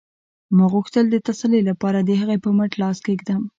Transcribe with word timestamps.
ما 0.55 0.65
غوښتل 0.73 1.05
د 1.09 1.15
تسلۍ 1.27 1.61
لپاره 1.69 1.99
د 2.01 2.09
هغې 2.21 2.37
په 2.43 2.49
مټ 2.57 2.71
لاس 2.81 2.97
کېږدم 3.05 3.41